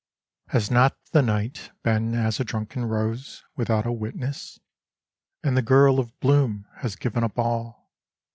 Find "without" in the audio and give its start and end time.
3.55-3.85